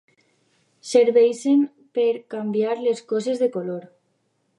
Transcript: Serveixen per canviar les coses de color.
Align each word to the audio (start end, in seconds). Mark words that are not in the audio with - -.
Serveixen 0.91 1.61
per 1.97 2.07
canviar 2.35 2.73
les 2.87 3.03
coses 3.13 3.45
de 3.45 3.51
color. 3.59 3.85